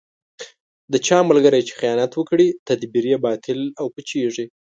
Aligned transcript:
د 0.91 0.93
چا 1.07 1.17
ملګری 1.29 1.61
چې 1.67 1.73
خیانت 1.79 2.11
وکړي، 2.15 2.47
تدبیر 2.67 3.05
یې 3.11 3.17
باطل 3.27 3.59
او 3.79 3.85
پوچېـږي. 3.93 4.45